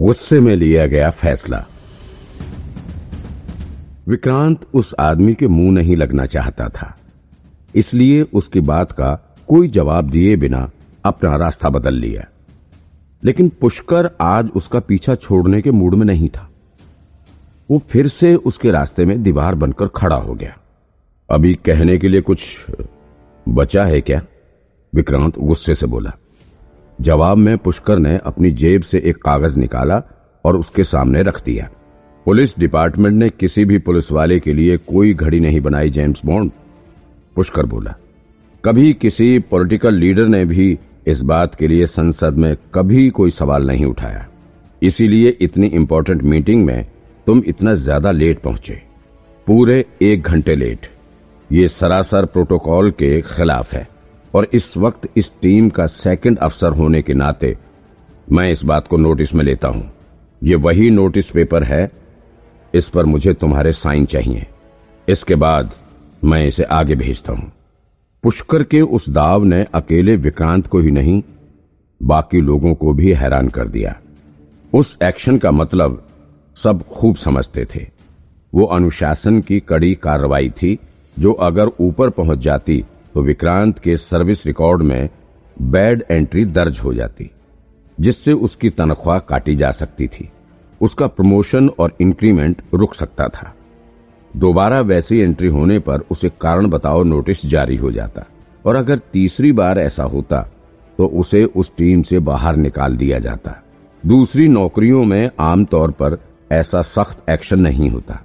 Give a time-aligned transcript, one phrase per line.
[0.00, 1.66] गुस्से में लिया गया फैसला।
[4.08, 6.98] विक्रांत उस आदमी के मुँह नहीं लगना चाहता था।
[7.74, 10.70] इसलिए उसकी बात का कोई जवाब दिए बिना
[11.04, 12.24] अपना रास्ता बदल लिया।
[13.24, 16.50] लेकिन पुष्कर आज उसका पीछा छोड़ने के मूड में नहीं था।
[17.70, 20.58] वो फिर से उसके रास्ते में दीवार बनकर खड़ा हो गया।
[21.30, 22.66] अभी कहने के लिए कुछ
[23.48, 24.22] बचा है क्या?
[24.94, 26.12] विक्रांत गुस्से से बोला।
[27.00, 30.02] जवाब में पुष्कर ने अपनी जेब से एक कागज़ निकाला
[30.44, 31.68] और उसके सामने रख दिया।
[32.26, 36.50] पुलिस डिपार्टमेंट ने किसी भी पुलिस वाले के लिए कोई घड़ी नहीं बनाई, जेम्स बॉन्ड।
[37.36, 37.94] पुष्कर बोला,
[38.64, 43.66] कभी किसी पॉलिटिकल लीडर ने भी इस बात के लिए संसद में कभी कोई सवाल
[43.66, 44.26] नहीं उठाया।
[44.82, 46.86] इसीलिए इतनी इंपॉर्टेंट मीटिंग में
[47.26, 48.80] तुम इतना ज़्यादा लेट पहुँचे।
[49.46, 50.86] पूरे एक घंटे लेट
[51.50, 53.86] ये सरासर प्रोटोकॉल के खिलाफ है।
[54.34, 57.56] और इस वक्त इस टीम का सेकंड अफसर होने के नाते
[58.32, 59.90] मैं इस बात को नोटिस में लेता हूँ।
[60.42, 61.90] ये वही नोटिस पेपर है,
[62.74, 64.46] इस पर मुझे तुम्हारे साइन चाहिए।
[65.08, 65.70] इसके बाद
[66.24, 67.52] मैं इसे आगे भेजता हूँ।
[68.22, 71.22] पुष्कर के उस दाव ने अकेले विक्रांत को ही नहीं,
[72.02, 73.96] बाकी लोगों को भी हैरान कर दिया।
[74.74, 76.06] उस एक्शन का मतलब
[76.56, 77.86] सब खूब समझते थे।
[78.54, 80.78] वो अनुशासन की कड़ी कार्रवाई थी,
[81.18, 85.08] जो अगर ऊपर पहुँच जाती तो विक्रांत के सर्विस रिकॉर्ड में
[85.56, 87.30] बैड एंट्री दर्ज हो जाती,
[87.98, 90.28] जिससे उसकी तनख्वाह काटी जा सकती थी।
[90.80, 93.52] उसका प्रमोशन और इंक्रीमेंट रुक सकता था।
[94.34, 98.24] दोबारा वैसी एंट्री होने पर उसे कारण बताओ नोटिस जारी हो जाता,
[98.64, 100.40] और अगर तीसरी बार ऐसा होता
[100.98, 103.54] तो उसे उस टीम से बाहर निकाल दिया जाता।
[104.04, 106.16] दूसरी नौकरियों में आमतौर पर
[106.52, 108.20] ऐसा सख्त एक्शन नहीं होता,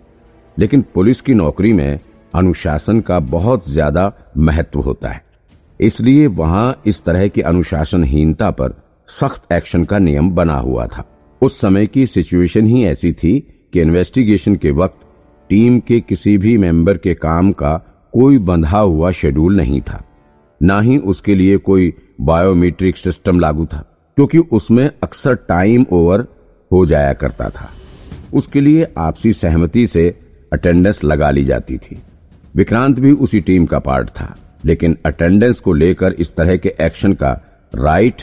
[0.57, 1.99] लेकिन पुलिस की नौकरी में
[2.35, 5.23] अनुशासन का बहुत ज़्यादा महत्व होता है।
[5.79, 8.73] इसलिए वहाँ इस तरह की अनुशासनहीनता पर
[9.09, 11.03] सख्त एक्शन का नियम बना हुआ था।
[11.41, 13.39] उस समय की सिचुएशन ही ऐसी थी
[13.73, 15.05] कि इन्वेस्टिगेशन के वक्त
[15.49, 17.75] टीम के किसी भी मेंबर के काम का
[18.13, 20.03] कोई बंधा हुआ शेड्यूल नहीं था।
[20.61, 23.83] न ही उसके लिए कोई बायोमीट्रिक सिस्टम लागू था,
[24.17, 26.25] क्योंकि उसमें अक्सर टाइम ओवर
[26.71, 27.69] हो जाया करता था।
[28.33, 30.07] उसके लिए आपसी सहमति से
[30.51, 31.97] अटेंडेंस लगा ली जाती थी।
[32.55, 34.35] विक्रांत भी उसी टीम का पार्ट था,
[34.65, 37.31] लेकिन अटेंडेंस को लेकर इस तरह के एक्शन का
[37.73, 38.21] राइट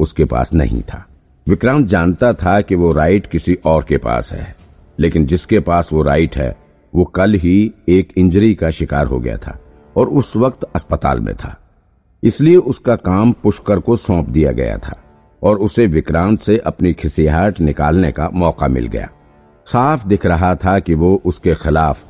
[0.00, 1.04] उसके पास नहीं था।
[1.46, 4.54] विक्रांत जानता था कि वो राइट किसी और के पास है,
[4.98, 6.56] लेकिन जिसके पास वो राइट है,
[6.92, 9.58] वो कल ही एक इंजरी का शिकार हो गया था
[9.96, 11.56] और उस वक्त अस्पताल में था।
[12.22, 15.00] इसलिए उसका काम पुष्कर को सौंप दिया गया था
[15.42, 19.08] और उसे विक्रांत से अपनी खिसियाहट निकालने का मौका मिल गया।
[19.66, 22.04] साफ़ दिख रहा था कि वो उसके खिलाफ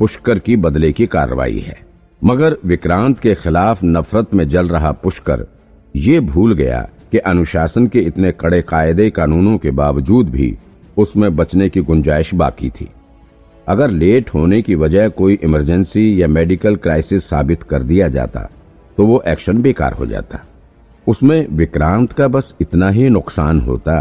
[0.00, 1.78] पुष्कर की बदले की कार्रवाई है।
[2.22, 5.46] मगर विक्रांत के खिलाफ नफरत में जल रहा पुष्कर,
[5.94, 6.80] ये भूल गया
[7.12, 10.56] कि अनुशासन के इतने कड़े कायदे कानूनों के बावजूद भी
[10.96, 12.88] उसमें बचने की गुंजाइश बाकी थी।
[13.66, 18.48] अगर लेट होने की वजह कोई इमरजेंसी या मेडिकल क्राइसिस साबित कर दिया जाता
[18.98, 20.44] तो वो एक्शन बेकार हो जाता।
[21.06, 24.00] उसमें विक्रांत का बस इतना ही नुकसान होता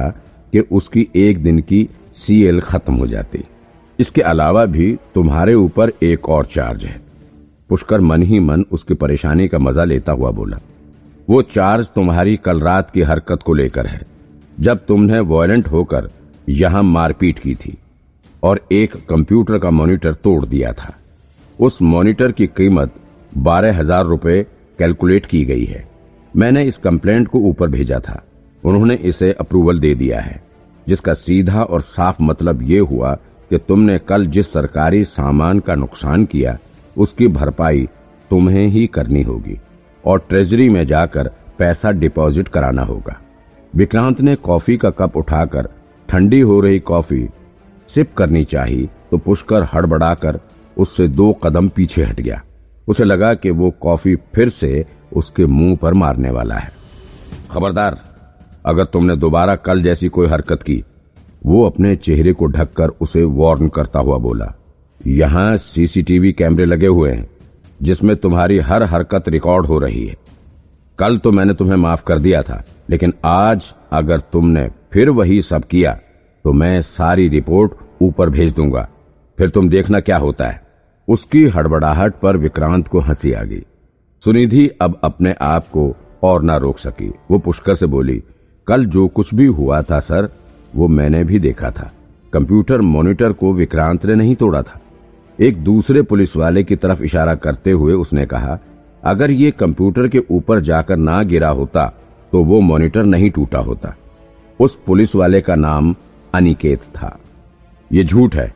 [0.54, 3.44] कि उसकी एक दिन की सीएल खत्म हो जाती।
[4.00, 7.00] इसके अलावा भी तुम्हारे ऊपर एक और चार्ज है।
[7.70, 10.60] पुष्कर मन ही मन उसकी परेशानी का मज़ा लेता हुआ बोला,
[11.30, 14.02] वो चार्ज तुम्हारी कल रात की हरकत को लेकर है।
[14.60, 16.10] जब तुमने वायलेंट होकर
[16.50, 17.78] यहाँ मारपीट की थी
[18.44, 20.94] और एक कंप्यूटर का मॉनिटर तोड़ दिया था,
[21.60, 22.94] उस मॉनिटर की कीमत
[23.38, 24.42] बारह हज़ार रुपए
[24.80, 25.88] कैलकुलेट की गई है।
[26.34, 28.22] मैंने इस कंप्लेंट को ऊपर भेजा था।
[28.64, 30.42] उन्होंने इसे अप्रूवल दे दिया है,
[30.88, 33.18] जिसका सीधा और साफ़ मतलब ये हुआ
[33.52, 36.58] कि तुमने कल जिस सरकारी सामान का नुकसान किया,
[36.98, 37.88] उसकी भरपाई
[38.32, 39.58] तुम्हें ही करनी होगी
[40.04, 43.20] और ट्रेजरी में जाकर पैसा डिपॉजिट कराना होगा।
[43.74, 45.70] विक्रांत ने कॉफ़ी का कप उठाकर
[46.10, 47.28] ठंडी हो रही कॉफ़ी
[47.90, 50.40] सिप करनी चाहिए तो पुष्कर हड़बड़ाकर
[50.78, 52.42] उससे दो कदम पीछे हट गया।
[52.88, 56.72] उसे लगा कि वो कॉफ़ी फिर से उसके मुँह पर मारने वाला है।
[57.52, 57.98] खबरदार,
[58.66, 60.84] अगर तुमने दोबारा कल जैसी कोई हरकत की
[61.42, 64.54] वो अपने चेहरे को ढककर उसे वार्न करता हुआ बोला,
[65.02, 67.30] यहाँ सीसीटीवी कैमरे लगे हुए हैं,
[67.82, 70.16] जिसमें तुम्हारी हर हरकत रिकॉर्ड हो रही है।
[71.00, 75.64] कल तो मैंने तुम्हें माफ़ कर दिया था, लेकिन आज अगर तुमने फिर वही सब
[75.64, 75.98] किया
[76.46, 77.72] तो मैं सारी रिपोर्ट
[78.02, 78.88] ऊपर भेज दूँगा।
[79.38, 80.62] फिर तुम देखना क्या होता है।
[81.08, 83.62] उसकी हड़बड़ाहट पर विक्रांत को हँसी आ गई।
[84.24, 88.22] सुनिधि अब अपने आप को और ना रोक सकी। वो पुष्कर से बोली,
[88.68, 90.30] कल जो कुछ भी हुआ था, सर
[90.76, 91.92] वो मैंने भी देखा था।
[92.34, 94.80] कंप्यूटर मॉनिटर को विक्रांत ने नहीं तोड़ा था।
[95.40, 98.58] एक दूसरे पुलिस वाले की तरफ़ इशारा करते हुए उसने कहा,
[99.04, 101.94] अगर ये कंप्यूटर के ऊपर जाकर ना गिरा होता
[102.32, 103.96] तो वो मॉनिटर नहीं टूटा होता।
[104.60, 105.96] उस पुलिस वाले का नाम
[106.34, 107.18] अनिकेत था।
[107.92, 108.54] ये झूठ है।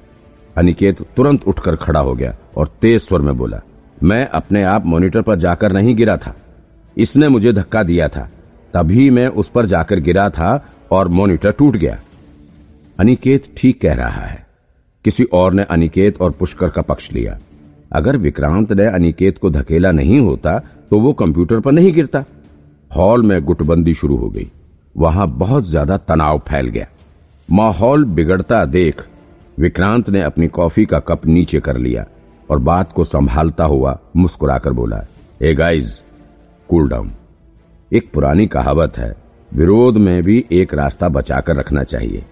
[0.57, 3.59] अनिकेत तुरंत उठकर खड़ा हो गया और तेज स्वर में बोला,
[4.03, 6.35] मैं अपने आप मॉनिटर पर जाकर नहीं गिरा था।
[6.97, 8.29] इसने मुझे धक्का दिया था।
[8.73, 11.99] तभी मैं उस पर जाकर गिरा था और मॉनिटर टूट गया।
[12.97, 14.45] अनिकेत ठीक कह रहा है।
[15.05, 17.37] किसी और ने अनिकेत और पुष्कर का पक्ष लिया।
[17.91, 20.57] अगर विक्रांत ने अनिकेत को धकेला नहीं होता
[20.91, 22.23] तो वो कंप्यूटर पर नहीं गिरता।
[22.91, 24.49] हॉल में गुटबंदी शुरू हो गई।
[24.95, 26.87] वहाँ बहुत ज़्यादा तनाव फैल गया।
[27.49, 29.01] माहौल बिगड़ता देख
[29.57, 32.05] विक्रांत ने अपनी कॉफ़ी का कप नीचे कर लिया
[32.49, 35.03] और बात को संभालता हुआ मुस्कुराकर बोला,
[35.41, 35.99] ए गाइज़
[36.69, 37.11] कूल डाउन।
[37.91, 39.15] एक पुरानी कहावत है,
[39.51, 42.23] विरोध में भी एक रास्ता बचाकर रखना चाहिए।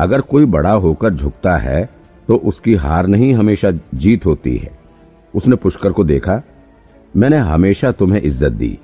[0.00, 1.88] अगर कोई बड़ा होकर झुकता है
[2.28, 4.70] तो उसकी हार नहीं हमेशा जीत होती है।
[5.34, 6.42] उसने पुष्कर को देखा,
[7.14, 8.78] मैंने हमेशा तुम्हें इज़्ज़त दी,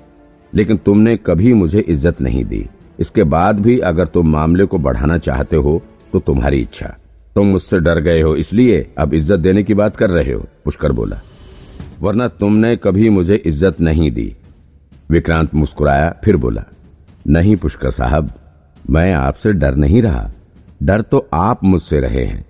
[0.53, 2.65] लेकिन तुमने कभी मुझे इज़्ज़त नहीं दी।
[2.99, 5.81] इसके बाद भी अगर तुम मामले को बढ़ाना चाहते हो
[6.13, 6.95] तो तुम्हारी इच्छा।
[7.35, 10.91] तुम मुझसे डर गए हो, इसलिए अब इज़्ज़त देने की बात कर रहे हो, पुष्कर
[10.91, 11.21] बोला।
[12.01, 14.35] वरना तुमने कभी मुझे इज़्ज़त नहीं दी।
[15.09, 16.63] विक्रांत मुस्कुराया, फिर बोला,
[17.27, 18.31] नहीं पुष्कर साहब,
[18.85, 20.29] मैं आपसे डर नहीं रहा।
[20.83, 22.45] डर तो आप मुझसे रहे हैं।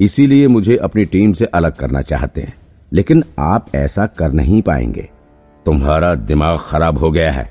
[0.00, 2.54] इसीलिए मुझे अपनी टीम से अलग करना चाहते हैं।
[2.92, 5.08] लेकिन आप ऐसा कर नहीं पाएँगे।
[5.66, 7.50] तुम्हारा दिमाग खराब हो गया है।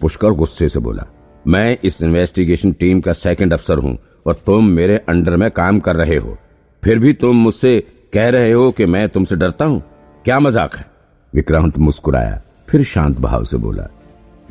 [0.00, 1.06] पुष्कर गुस्से से बोला,
[1.46, 3.96] मैं इस इन्वेस्टिगेशन टीम का सेकंड अफसर हूँ
[4.26, 6.36] और तुम मेरे अंडर में काम कर रहे हो।
[6.82, 7.78] फिर भी तुम मुझसे
[8.12, 9.82] कह रहे हो कि मैं तुमसे डरता हूँ।
[10.24, 10.86] क्या मज़ाक है?
[11.32, 13.86] विक्रांत मुस्कुराया, फिर शांत भाव से बोला,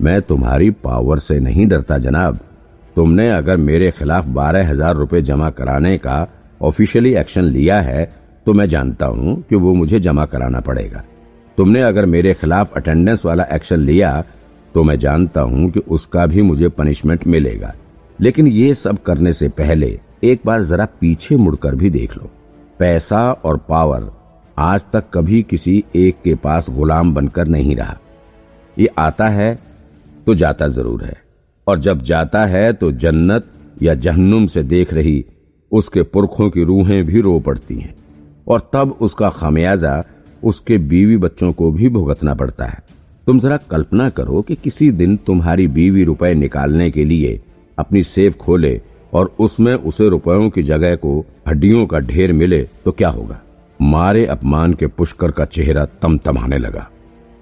[0.02, 2.40] मैं तुम्हारी पावर से नहीं डरता जनाब।
[2.96, 6.28] तुमने अगर मेरे खिलाफ बारह हज़ार रुपए जमा कराने का
[6.62, 8.06] ऑफिशियली एक्शन लिया है
[8.46, 11.04] तो मैं जानता हूँ कि वो मुझे जमा कराना पड़ेगा।
[11.58, 14.24] तुमने अगर मेरे खिलाफ अटेंडेंस वाला एक्शन लिया
[14.76, 17.74] तो मैं जानता हूँ कि उसका भी मुझे पनिशमेंट मिलेगा।
[18.20, 22.30] लेकिन ये सब करने से पहले एक बार जरा पीछे मुड़कर भी देख लो।
[22.80, 24.10] पैसा और पावर
[24.58, 27.98] आज तक कभी किसी एक के पास गुलाम बनकर नहीं रहा।
[28.78, 29.58] ये आता है
[30.26, 31.22] तो जाता ज़रूर है।
[31.68, 33.52] और जब जाता है तो जन्नत
[33.82, 35.26] या जहन्नुम से देख रही
[35.72, 37.96] उसके पुरखों की रूहें भी रो पड़ती हैं।
[38.48, 40.04] और तब उसका खमियाजा
[40.44, 42.80] उसके बीवी बच्चों को भी भुगतना पड़ता है।
[43.28, 47.40] तुम जरा कल्पना करो कि किसी दिन तुम्हारी बीवी रुपए निकालने के लिए
[47.78, 48.82] अपनी सेफ़ खोले
[49.14, 53.40] और उसमें उसे रुपयों की जगह को हड्डियों का ढेर मिले तो क्या होगा?
[53.82, 56.90] मारे अपमान के पुष्कर का चेहरा तमतमाने लगा।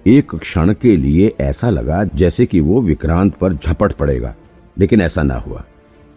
[0.05, 4.33] एक क्षण के लिए ऐसा लगा जैसे कि वो विक्रांत पर झपट पड़ेगा।
[4.77, 5.63] लेकिन ऐसा ना हुआ।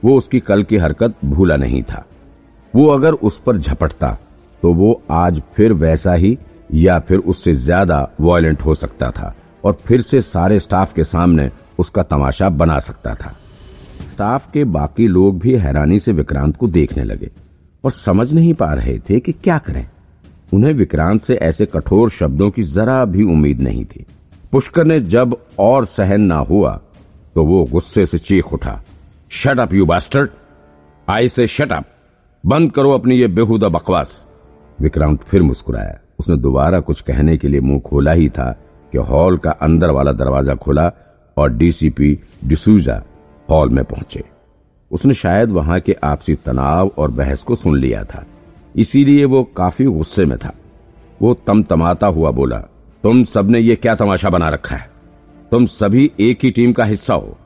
[0.03, 2.05] वो उसकी कल की हरकत भूला नहीं था।
[2.75, 4.17] वो अगर उस पर झपटता
[4.63, 6.37] तो वो आज फिर वैसा ही
[6.75, 9.35] या फिर उससे ज़्यादा वायलेंट हो सकता था
[9.65, 13.35] और फिर से सारे स्टाफ के सामने उसका तमाशा बना सकता था।
[14.11, 17.31] स्टाफ के बाकी लोग भी हैरानी से विक्रांत को देखने लगे
[17.85, 19.87] और समझ नहीं पा रहे थे कि क्या करें।
[20.49, 24.05] उन्हें विक्रांत से ऐसे कठोर शब्दों की जरा भी उम्मीद नहीं थी।
[24.53, 26.81] पुष्कर ने जब और सहन ना हुआ
[27.35, 28.81] तो वो गुस्से से चीख उठा
[29.31, 30.31] shut up you bastard
[31.09, 31.85] I say shut up
[32.45, 34.25] बंद करो अपनी ये बेहुदा बकवास!
[34.79, 38.51] विक्रांत फिर मुस्कुराया। उसने दोबारा कुछ कहने के लिए मुँह खोला ही था
[38.93, 40.91] कि हॉल का अंदर वाला दरवाज़ा खुला
[41.37, 43.03] और डीसीपी डिसूजा
[43.49, 44.23] हॉल में पहुँचे।
[44.91, 48.25] उसने शायद वहाँ के आपसी तनाव और बहस को सुन लिया था।
[48.77, 50.53] इसीलिए वो काफ़ी गुस्से में था।
[51.23, 52.59] वो तमतमाता हुआ बोला,
[53.03, 54.91] तुम सबने ये क्या तमाशा बना रखा है?
[55.51, 57.39] तुम सभी एक ही टीम का हिस्सा हो।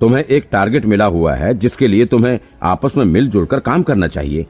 [0.00, 4.06] तुम्हें एक टारगेट मिला हुआ है जिसके लिए तुम्हें आपस में मिलजुल कर काम करना
[4.06, 4.46] चाहिए।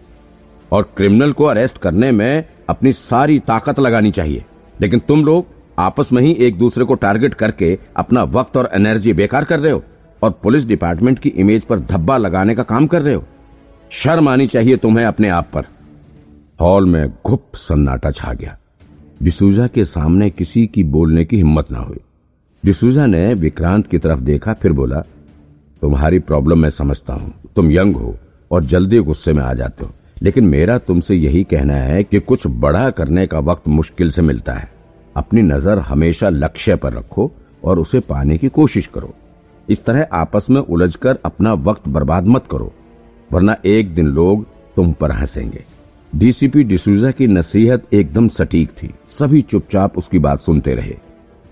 [0.72, 4.44] और क्रिमिनल को अरेस्ट करने में अपनी सारी ताकत लगानी चाहिए।
[4.80, 5.46] लेकिन तुम लोग
[5.78, 9.72] आपस में ही एक दूसरे को टारगेट करके अपना वक्त और एनर्जी बेकार कर रहे
[9.72, 9.82] हो
[10.22, 13.24] और पुलिस डिपार्टमेंट की इमेज पर धब्बा लगाने का काम कर रहे हो।
[13.90, 15.64] शर्म आनी चाहिए तुम्हें अपने आप पर।
[16.60, 18.58] हॉल में घुप सन्नाटा छा गया।
[19.22, 21.98] डिसूजा के सामने किसी की बोलने की हिम्मत ना हुई।
[22.64, 25.00] डिसूजा ने विक्रांत की तरफ़ देखा, फिर बोला,
[25.82, 28.16] तुम्हारी प्रॉब्लम मैं समझता हूँ। तुम यंग हो
[28.50, 29.90] और जल्दी गुस्से में आ जाते हो।
[30.22, 34.52] लेकिन मेरा तुमसे यही कहना है कि कुछ बड़ा करने का वक्त मुश्किल से मिलता
[34.52, 34.72] है।
[35.16, 37.32] अपनी नज़र हमेशा लक्ष्य पर रखो
[37.64, 39.14] और उसे पाने की कोशिश करो।
[39.70, 42.72] इस तरह आपस में उलझकर अपना वक्त बर्बाद मत करो,
[43.32, 44.46] वरना एक दिन लोग
[44.76, 45.64] तुम पर हंसेंगे।
[46.14, 50.94] डीसीपी डिसूजा की नसीहत एकदम सटीक थी। सभी चुपचाप उसकी बात सुनते रहे।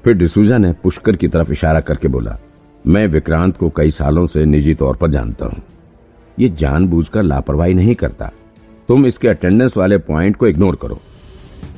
[0.04, 2.36] फिर डिसूजा ने पुष्कर की तरफ़ इशारा करके बोला,
[2.84, 5.62] मैं विक्रांत को कई सालों से निजी तौर पर जानता हूँ।
[6.38, 8.30] ये जानबूझकर लापरवाही नहीं करता।
[8.88, 11.00] तुम इसके अटेंडेंस वाले पॉइंट को इग्नोर करो।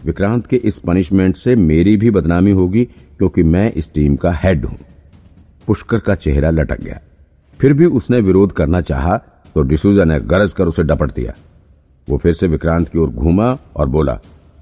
[0.05, 4.65] विक्रांत के इस पनिशमेंट से मेरी भी बदनामी होगी, क्योंकि मैं इस टीम का हेड
[4.65, 4.77] हूँ।
[5.67, 7.01] पुष्कर का चेहरा लटक गया।
[7.61, 9.17] फिर भी उसने विरोध करना चाहा
[9.55, 11.35] तो डिसूजा ने गरज कर उसे डपट दिया।
[12.09, 14.15] वो फिर से विक्रांत की ओर घूमा और बोला,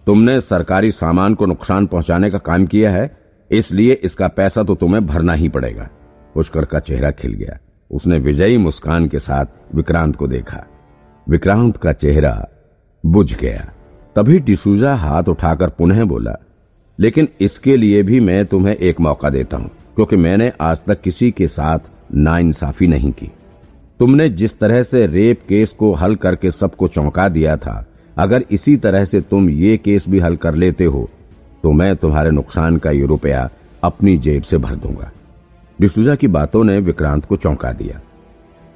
[0.07, 3.11] तुमने सरकारी सामान को नुकसान पहुँचाने का काम किया है,
[3.51, 5.89] इसलिए इसका पैसा तो तुम्हें भरना ही पड़ेगा।
[6.35, 7.59] पुष्कर का चेहरा खिल गया।
[7.91, 10.65] उसने विजयी मुस्कान के साथ विक्रांत को देखा।
[11.27, 12.35] विक्रांत का चेहरा
[13.05, 13.69] बुझ गया।
[14.17, 16.35] तभी डिसूजा हाथ उठाकर पुनः बोला,
[16.99, 21.31] लेकिन इसके लिए भी मैं तुम्हें एक मौका देता हूँ, क्योंकि मैंने आज तक किसी
[21.31, 23.31] के साथ नाइंसाफी नहीं की।
[24.02, 27.75] तुमने जिस तरह से रेप केस को हल करके सबको चौंका दिया था,
[28.16, 31.09] अगर इसी तरह से तुम ये केस भी हल कर लेते हो
[31.62, 33.49] तो मैं तुम्हारे नुकसान का ये रुपया
[33.82, 35.11] अपनी जेब से भर दूँगा।
[35.78, 38.00] डिसूजा की बातों ने विक्रांत को चौंका दिया।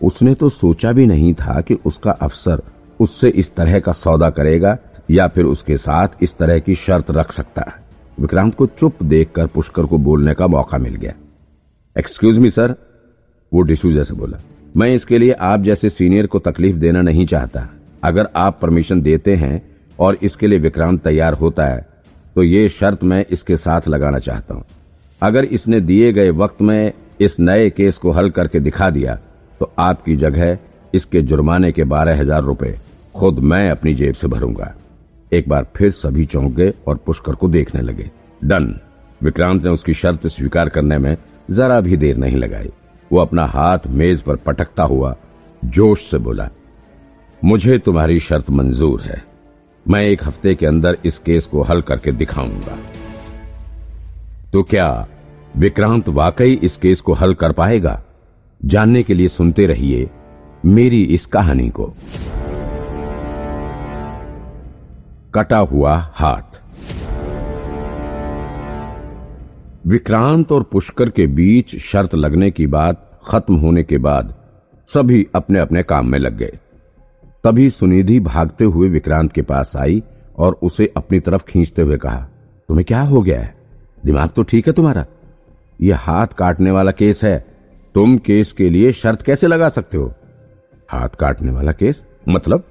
[0.00, 2.62] उसने तो सोचा भी नहीं था कि उसका अफसर
[3.00, 4.78] उससे इस तरह का सौदा करेगा
[5.10, 7.82] या फिर उसके साथ इस तरह की शर्त रख सकता है।
[8.18, 11.14] विक्रांत को चुप देखकर पुष्कर को बोलने का मौका मिल गया।
[11.96, 12.76] एक्सक्यूज मी सर
[13.52, 14.38] वो डिसूजा से बोला।
[14.76, 17.68] मैं इसके लिए आप जैसे सीनियर को तकलीफ़ देना नहीं चाहता।
[18.04, 19.62] अगर आप परमिशन देते हैं
[19.98, 21.86] और इसके लिए विक्रांत तैयार होता है
[22.36, 24.64] तो ये शर्त मैं इसके साथ लगाना चाहता हूँ।
[25.22, 29.18] अगर इसने दिए गए वक्त में इस नए केस को हल करके दिखा दिया
[29.60, 30.56] तो आपकी जगह
[30.94, 32.76] इसके जुर्माने के बारह हज़ार रूपए
[33.14, 34.72] खुद मैं अपनी जेब से भरूँगा।
[35.32, 38.74] एक बार फिर सभी चौंक गए और पुष्कर को देखने लगे। डन।
[39.20, 41.16] विक्रांत ने उसकी शर्त स्वीकार करने में
[41.50, 42.70] जरा भी देर नहीं लगाई।
[43.12, 45.14] वो अपना हाथ मेज पर पटकता हुआ
[45.62, 46.48] जोश से बोला,
[47.42, 49.22] मुझे तुम्हारी शर्त मंजूर है।
[49.86, 52.76] मैं एक हफ़्ते के अंदर इस केस को हल करके दिखाऊँगा।
[54.52, 55.06] तो क्या
[55.56, 58.00] विक्रांत वाकई इस केस को हल कर पाएगा?
[58.60, 60.08] जानने के लिए सुनते रहिए
[60.64, 61.92] मेरी इस कहानी को।
[65.34, 66.60] कटा हुआ हाथ।
[69.86, 74.34] विक्रांत और पुष्कर के बीच शर्त लगने की बात खत्म होने के बाद
[74.88, 76.58] सभी अपने अपने काम में लग गए।
[77.44, 80.02] तभी सुनिधि भागते हुए विक्रांत के पास आई
[80.38, 82.28] और उसे अपनी तरफ़ खींचते हुए कहा,
[82.68, 83.54] तुम्हें क्या हो गया है?
[84.04, 85.06] दिमाग तो ठीक है तुम्हारा?
[85.80, 87.46] यह हाथ काटने वाला केस है।
[87.94, 90.12] तुम केस के लिए शर्त कैसे लगा सकते हो?
[90.88, 92.06] हाथ काटने वाला केस?
[92.28, 92.64] मतलब?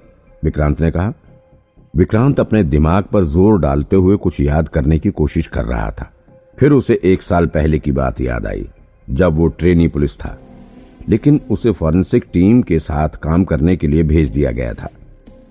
[0.44, 1.12] विक्रांत ने कहा।
[1.96, 6.12] विक्रांत अपने दिमाग पर ज़ोर डालते हुए कुछ याद करने की कोशिश कर रहा था।
[6.58, 8.66] फिर उसे एक साल पहले की बात याद आई,
[9.10, 10.38] जब वो ट्रेनी पुलिस था।
[11.08, 14.88] लेकिन उसे फॉरेंसिक टीम के साथ काम करने के लिए भेज दिया गया था।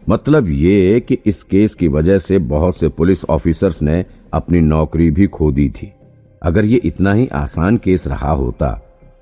[0.09, 5.09] मतलब ये कि इस केस की वजह से बहुत से पुलिस ऑफिसर्स ने अपनी नौकरी
[5.11, 5.91] भी खो दी थी।
[6.41, 8.71] अगर ये इतना ही आसान केस रहा होता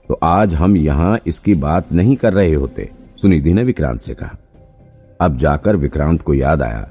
[0.10, 4.38] तो आज हम यहाँ इसकी बात नहीं कर रहे होते। सुनिधि ने विक्रांत से कहा।
[5.22, 6.90] अब जाकर विक्रांत को याद आया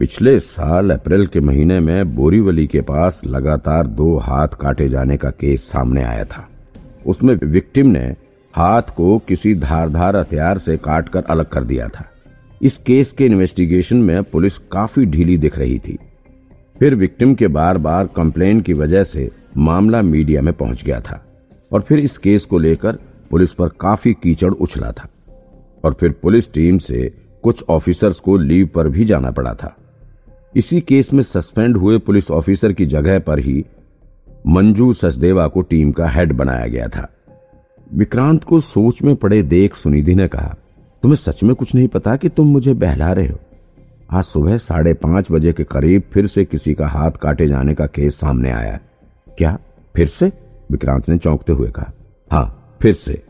[0.00, 5.30] पिछले साल अप्रैल के महीने में बोरीवली के पास लगातार दो हाथ काटे जाने का
[5.30, 6.48] केस सामने आया था।
[7.06, 8.04] उसमें विक्टिम ने
[8.54, 12.04] हाथ को किसी धारधार हथियार से काटकर अलग कर दिया था।
[12.62, 15.98] इस केस के इन्वेस्टिगेशन में पुलिस काफ़ी ढीली दिख रही थी।
[16.78, 21.24] फिर विक्टिम के बार बार कंप्लेन की वजह से मामला मीडिया में पहुँच गया था
[21.72, 22.98] और फिर इस केस को लेकर
[23.30, 25.08] पुलिस पर काफ़ी कीचड़ उछला था
[25.84, 27.10] और फिर पुलिस टीम से
[27.42, 29.76] कुछ ऑफिसर्स को लीव पर भी जाना पड़ा था।
[30.56, 33.64] इसी केस में सस्पेंड हुए पुलिस ऑफिसर की जगह पर ही
[34.46, 37.08] मंजू सचदेवा को टीम का हेड बनाया गया था।
[37.94, 40.54] विक्रांत को सोच में पड़े देख सुनिधि ने कहा,
[41.02, 43.38] तुम्हें सच में कुछ नहीं पता कि तुम मुझे बहला रहे हो?
[44.10, 47.86] आज सुबह साढ़े पाँच बजे के करीब फिर से किसी का हाथ काटे जाने का
[47.86, 48.78] केस सामने आया।
[49.38, 49.58] क्या?
[49.96, 50.32] फिर से?
[50.70, 51.92] विक्रांत ने चौंकते हुए कहा
[52.30, 53.22] हाँ फिर से।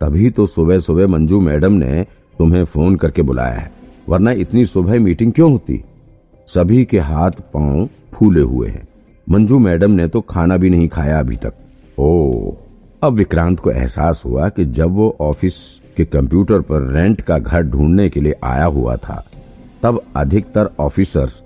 [0.00, 2.06] तभी तो सुबह सुबह मंजू मैडम ने
[2.38, 3.70] तुम्हें फ़ोन करके बुलाया है,
[4.08, 5.84] वरना इतनी सुबह मीटिंग क्यों होती?
[6.54, 8.86] सभी के हाथ पाँव फूले हुए हैं।
[9.26, 11.52] मंजू मैडम ने तो खाना भी नहीं खाया अभी तक।
[11.98, 12.52] ओ,
[13.02, 15.58] अब विक्रांत को एहसास हुआ कि जब वो ऑफ़िस
[15.96, 19.22] के कंप्यूटर पर रेंट का घर ढूँढने के लिए आया हुआ था,
[19.82, 21.42] तब अधिकतर ऑफिसर्स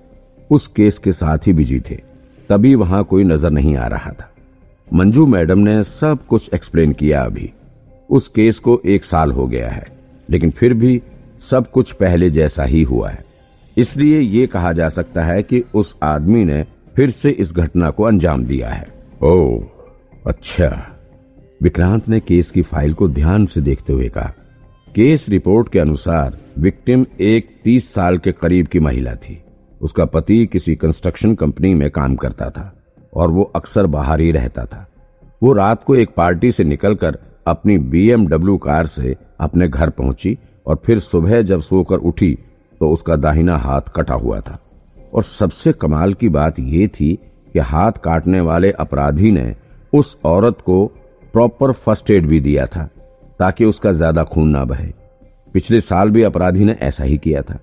[0.51, 1.99] उस केस के साथ ही बिज़ी थे।
[2.51, 4.31] तभी वहाँ कोई नज़र नहीं आ रहा था।
[4.89, 7.53] मंजू मैडम ने सब कुछ एक्सप्लेन किया अभी।
[8.11, 9.87] उस केस को एक साल हो गया है,
[10.29, 11.01] लेकिन फिर भी
[11.43, 13.34] सब कुछ पहले जैसा ही हुआ है।
[13.77, 16.65] इसलिए ये कहा जा सकता है कि उस आदमी ने
[16.97, 18.87] फिर से इस घटना को अंजाम दिया है।
[19.23, 19.61] ओ
[20.27, 20.69] अच्छा।
[21.63, 24.33] विक्रांत ने केस की फ़ाइल को ध्यान से देखते हुए कहा
[24.95, 29.43] केस रिपोर्ट के अनुसार विक्टिम एक तीस साल के करीब की महिला थी।
[29.81, 32.73] उसका पति किसी कंस्ट्रक्शन कंपनी में काम करता था
[33.15, 34.87] और वो अक्सर बाहर ही रहता था।
[35.43, 40.81] वो रात को एक पार्टी से निकलकर अपनी बीएमडब्ल्यू कार से अपने घर पहुँची और
[40.85, 42.37] फिर सुबह जब सोकर उठी
[42.85, 44.59] तो उसका दाहिना हाथ कटा हुआ था।
[45.15, 47.13] और सबसे कमाल की बात यह थी
[47.53, 49.55] कि हाथ काटने वाले अपराधी ने
[49.93, 50.85] उस औरत को
[51.35, 52.89] प्रॉपर फ़र्स्ट एड भी दिया था,
[53.39, 54.91] ताकि उसका ज़्यादा खून ना बहे।
[55.55, 57.59] पिछले साल भी अपराधी ने ऐसा ही किया था।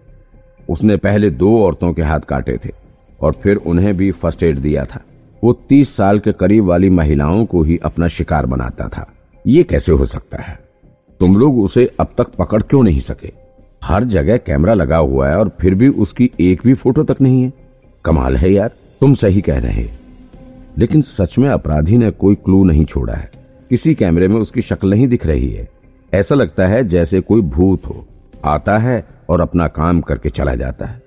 [0.69, 2.71] उसने पहले दो औरतों के हाथ काटे थे,
[3.19, 5.01] और फिर उन्हें भी फ़र्स्ट एड दिया था।
[5.43, 9.05] वो तीस साल के करीब वाली महिलाओं को ही अपना शिकार बनाता था।
[9.45, 10.59] ये कैसे हो सकता है?
[11.19, 13.40] तुम लोग उसे अब तक पकड़ क्यों नहीं सके?
[13.81, 17.43] हर जगह कैमरा लगा हुआ है और फिर भी उसकी एक भी फ़ोटो तक नहीं
[17.43, 17.51] है।
[18.05, 18.71] कमाल है यार,
[19.01, 19.89] तुम सही कह रहे
[20.79, 23.29] लेकिन सच में अपराधी ने कोई क्लू नहीं छोड़ा है।
[23.69, 25.67] किसी कैमरे में उसकी शक्ल नहीं दिख रही है।
[26.13, 28.05] ऐसा लगता है जैसे कोई भूत हो।
[28.45, 31.01] आता है और अपना काम करके चला जाता है।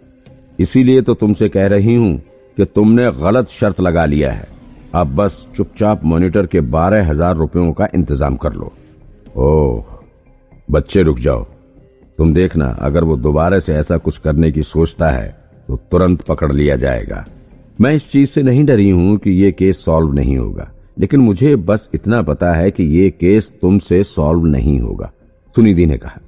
[0.59, 2.17] इसीलिए तो तुमसे कह रही हूँ
[2.57, 4.47] कि तुमने गलत शर्त लगा लिया है।
[4.95, 8.73] अब बस चुपचाप मॉनिटर के बारह हज़ार रुपयों का इंतज़ाम कर लो।
[9.39, 9.85] ओह,
[10.71, 11.47] बच्चे रुक जाओ।
[12.19, 15.29] तुम देखना, अगर वो दोबारा से ऐसा कुछ करने की सोचता है
[15.69, 17.25] तो तुरंत पकड़ लिया जाएगा।
[17.79, 21.55] मैं इस चीज़ से नहीं डरी हूँ कि ये केस सॉल्व नहीं होगा, लेकिन मुझे
[21.59, 25.11] बस इतना पता है कि ये केस तुमसे सॉल्व नहीं होगा।
[25.55, 26.21] सुनिधि ने कहा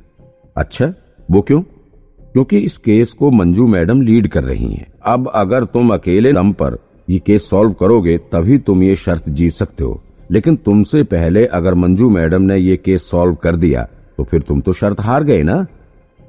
[0.56, 0.92] अच्छा
[1.28, 1.60] वो क्यों?
[2.32, 6.52] क्योंकि इस केस को मंजू मैडम लीड कर रही हैं। अब अगर तुम अकेले दम
[6.52, 6.78] पर
[7.08, 10.00] ये केस सॉल्व करोगे, तभी तुम ये शर्त जीत सकते हो।
[10.30, 13.88] लेकिन तुमसे पहले अगर मंजू मैडम ने ये केस सॉल्व कर दिया
[14.18, 15.66] तो फिर तुम तो शर्त हार गए ना?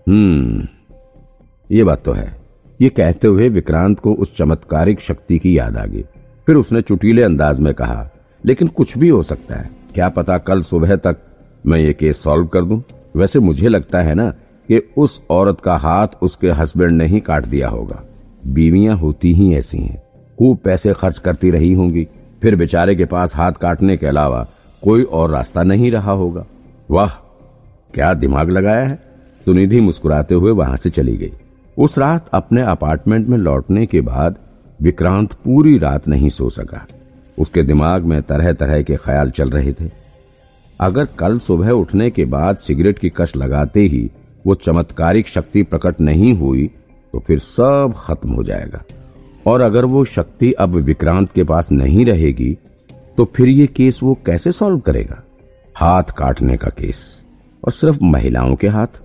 [0.08, 0.68] हम्म
[1.72, 2.36] ये बात तो है।
[2.82, 6.04] ये कहते हुए विक्रांत को उस चमत्कारिक शक्ति की याद आ गई।
[6.48, 8.10] फिर उसने चुटीले अंदाज में कहा,
[8.44, 11.18] लेकिन कुछ भी हो सकता है। क्या पता कल सुबह तक
[11.66, 12.82] मैं ये केस सॉल्व कर दूँ?
[13.16, 14.30] वैसे मुझे लगता है ना
[14.70, 18.02] कि उस औरत का हाथ उसके हस्बैंड ने ही काट दिया होगा।
[18.48, 20.04] बीवियाँ होती ही ऐसी हैं।
[20.40, 22.08] खूब पैसे खर्च करती रही होंगी।
[22.42, 24.48] फिर बेचारे के पास हाथ काटने के अलावा
[24.84, 26.46] कोई और रास्ता नहीं रहा होगा।
[26.92, 27.10] वाह,
[27.94, 29.07] क्या दिमाग लगाया है?
[29.48, 31.32] सुनिधि मुस्कुराते हुए वहाँ से चली गई।
[31.78, 34.36] उस रात अपने अपार्टमेंट में लौटने के बाद
[34.80, 36.86] विक्रांत पूरी रात नहीं सो सका।
[37.38, 39.90] उसके दिमाग में तरह तरह के ख्याल चल रहे थे।
[40.80, 44.10] अगर कल सुबह उठने के बाद सिगरेट की कश लगाते ही
[44.46, 46.70] वो चमत्कारिक शक्ति प्रकट नहीं हुई
[47.14, 48.84] तो फिर सब खत्म हो जाएगा।
[49.48, 52.54] और अगर वो शक्ति अब विक्रांत के पास नहीं रहेगी
[53.18, 55.24] तो फिर ये केस वो कैसे सॉल्व करेगा?
[55.76, 57.10] हाथ काटने का केस।
[57.64, 59.02] और सिर्फ़ महिलाओं के हाथ?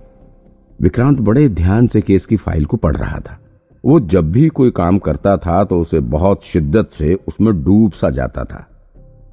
[0.83, 3.37] विक्रांत बड़े ध्यान से केस की फ़ाइल को पढ़ रहा था।
[3.85, 8.09] वो जब भी कोई काम करता था तो उसे बहुत शिद्दत से उसमें डूब सा
[8.09, 8.65] जाता था।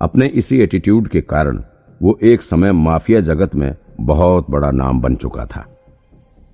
[0.01, 1.63] अपने इसी एटीट्यूड के कारण
[2.03, 5.65] वो एक समय माफिया जगत में बहुत बड़ा नाम बन चुका था।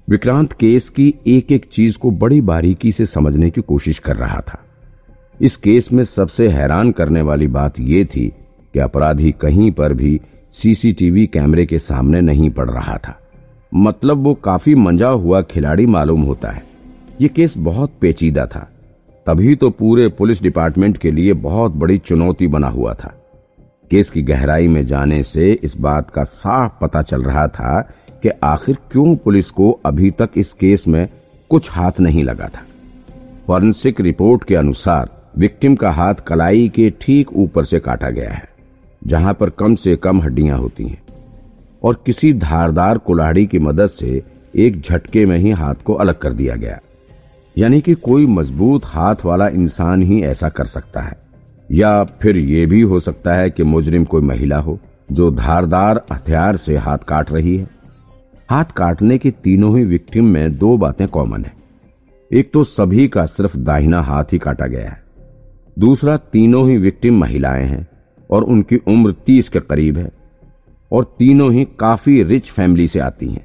[0.09, 4.40] विक्रांत केस की एक एक चीज़ को बड़ी बारीकी से समझने की कोशिश कर रहा
[4.40, 4.59] था।
[5.40, 8.28] इस केस में सबसे हैरान करने वाली बात यह थी
[8.74, 10.20] कि अपराधी कहीं पर भी
[10.52, 13.20] सीसीटीवी कैमरे के सामने नहीं पड़ रहा था।
[13.76, 16.62] मतलब वो काफ़ी मंजा हुआ खिलाड़ी मालूम होता है।
[17.20, 18.60] ये केस बहुत पेचीदा था।
[19.26, 23.12] तभी तो पूरे पुलिस डिपार्टमेंट के लिए बहुत बड़ी चुनौती बना हुआ था।
[23.90, 27.80] केस की गहराई में जाने से इस बात का साफ़ पता चल रहा था
[28.22, 31.08] कि आखिर क्यों पुलिस को अभी तक इस केस में
[31.50, 32.64] कुछ हाथ नहीं लगा था।
[33.46, 38.48] फॉरेंसिक रिपोर्ट के अनुसार विक्टिम का हाथ कलाई के ठीक ऊपर से काटा गया है,
[39.02, 41.02] जहाँ पर कम से कम हड्डियाँ होती हैं।
[41.87, 44.22] और किसी धारदार कुल्हाड़ी की मदद से
[44.57, 46.81] एक झटके में ही हाथ को अलग कर दिया गया।
[47.59, 51.16] यानी कि कोई मज़बूत हाथ वाला इंसान ही ऐसा कर सकता है।
[51.72, 54.79] या फिर यह भी हो सकता है कि मुजरिम कोई महिला हो,
[55.12, 57.68] जो धारदार हथियार से हाथ काट रही है।
[58.51, 61.53] हाथ काटने की तीनों ही विक्टिम में दो बातें कॉमन है।
[62.33, 65.03] एक तो सभी का सिर्फ़ दाहिना हाथ ही काटा गया है।
[65.79, 67.88] दूसरा तीनों ही विक्टिम महिलाएँ हैं
[68.31, 70.25] और उनकी उम्र तीस के करीब है।
[70.90, 73.44] और तीनों ही काफ़ी रिच फैमिली से आती हैं।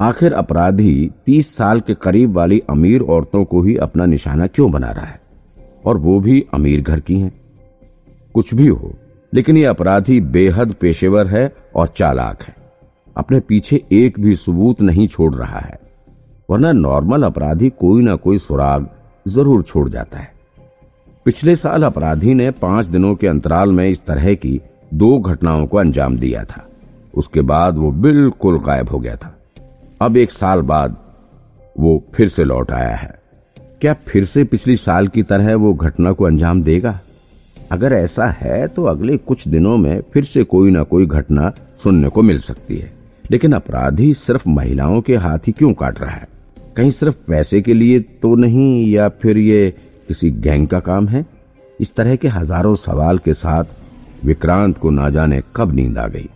[0.00, 4.90] आखिर अपराधी तीस साल के करीब वाली अमीर औरतों को ही अपना निशाना क्यों बना
[4.90, 5.20] रहा है?
[5.86, 7.32] और वो भी अमीर घर की हैं।
[8.34, 8.92] कुछ भी हो,
[9.32, 12.54] लेकिन ये अपराधी बेहद पेशेवर है और चालाक है।
[13.16, 15.78] अपने पीछे एक भी सबूत नहीं छोड़ रहा है,
[16.50, 18.88] वरना नॉर्मल अपराधी कोई ना कोई सुराग
[19.26, 20.34] ज़रूर छोड़ जाता है।
[21.26, 24.60] पिछले साल अपराधी ने पाँच दिनों के अंतराल में इस तरह की
[24.94, 26.66] दो घटनाओं को अंजाम दिया था।
[27.14, 29.34] उसके बाद वो बिल्कुल गायब हो गया था।
[30.00, 30.96] अब एक साल बाद
[31.78, 33.14] वो फिर से लौट आया है।
[33.80, 37.00] क्या फिर से पिछली साल की तरह वो घटना को अंजाम देगा?
[37.70, 42.08] अगर ऐसा है तो अगले कुछ दिनों में फिर से कोई ना कोई घटना सुनने
[42.08, 42.92] को मिल सकती है।
[43.30, 46.28] लेकिन अपराधी सिर्फ़ महिलाओं के हाथ ही क्यों काट रहा है?
[46.76, 49.70] कहीं सिर्फ़ पैसे के लिए तो नहीं, या फिर ये
[50.08, 51.24] किसी गैंग का काम है?
[51.80, 53.64] इस तरह के हज़ारों सवाल के साथ
[54.26, 56.28] विक्रांत को ना जाने कब नींद आ गई।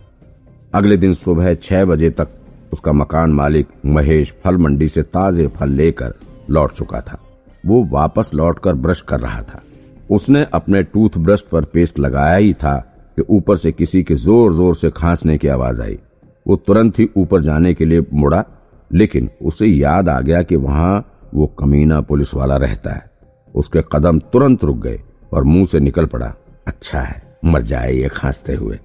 [0.73, 2.27] अगले दिन सुबह छह बजे तक
[2.73, 6.13] उसका मकान मालिक महेश फल मंडी से ताजे फल लेकर
[6.49, 7.17] लौट चुका था।
[7.65, 9.61] वो वापस लौटकर ब्रश कर रहा था।
[10.09, 12.75] उसने अपने टूथब्रश पर पेस्ट लगाया ही था
[13.17, 15.97] कि ऊपर से किसी के ज़ोर ज़ोर से खांसने की आवाज़ आई।
[16.45, 18.43] वो तुरंत ही ऊपर जाने के लिए मुड़ा,
[18.91, 23.09] लेकिन उसे याद आ गया कि वहाँ वो कमीना पुलिस वाला रहता है।
[23.55, 24.99] उसके कदम तुरंत रुक गए
[25.33, 26.33] और मुँह से निकल पड़ा
[26.67, 28.79] अच्छा है। मर जाए ये खांसते हुए।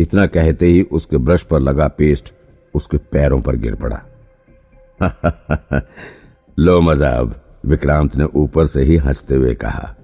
[0.00, 2.32] इतना कहते ही उसके ब्रश पर लगा पेस्ट
[2.74, 4.02] उसके पैरों पर गिर पड़ा।
[6.58, 9.94] लो मज़ा अब, विक्रांत ने ऊपर से ही हँसते हुए कहा।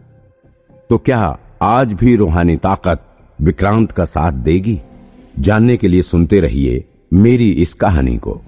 [0.91, 3.05] तो क्या आज भी रूहानी ताकत
[3.41, 4.81] विक्रांत का साथ देगी?
[5.39, 8.41] जानने के लिए सुनते रहिए मेरी इस कहानी को।